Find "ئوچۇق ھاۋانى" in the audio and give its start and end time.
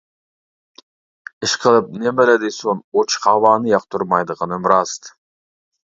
2.99-3.75